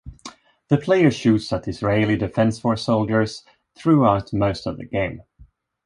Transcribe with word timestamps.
The 0.69 0.79
player 0.79 1.11
shoots 1.11 1.53
at 1.53 1.67
Israeli 1.67 2.15
Defense 2.17 2.59
Force 2.59 2.83
soldiers 2.87 3.43
throughout 3.77 4.33
most 4.33 4.65
of 4.65 4.77
the 4.77 4.85
game. 4.87 5.21